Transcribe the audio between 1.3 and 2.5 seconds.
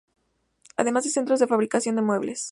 de fabricación de muebles.